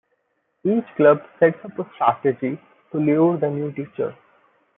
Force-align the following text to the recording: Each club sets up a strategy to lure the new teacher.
Each 0.63 0.87
club 0.97 1.21
sets 1.39 1.63
up 1.63 1.77
a 1.77 1.85
strategy 1.93 2.59
to 2.91 2.97
lure 2.97 3.37
the 3.37 3.51
new 3.51 3.71
teacher. 3.71 4.17